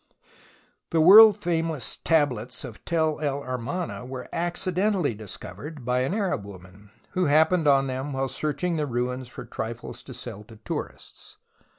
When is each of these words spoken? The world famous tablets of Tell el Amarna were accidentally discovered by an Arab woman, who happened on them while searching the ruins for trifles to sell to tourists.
The 0.89 0.99
world 0.99 1.43
famous 1.43 1.95
tablets 1.97 2.63
of 2.63 2.83
Tell 2.85 3.19
el 3.19 3.43
Amarna 3.43 4.03
were 4.03 4.27
accidentally 4.33 5.13
discovered 5.13 5.85
by 5.85 5.99
an 5.99 6.15
Arab 6.15 6.43
woman, 6.43 6.89
who 7.11 7.25
happened 7.25 7.67
on 7.67 7.85
them 7.85 8.11
while 8.11 8.27
searching 8.27 8.77
the 8.77 8.87
ruins 8.87 9.27
for 9.27 9.45
trifles 9.45 10.01
to 10.05 10.15
sell 10.15 10.43
to 10.45 10.55
tourists. 10.65 11.37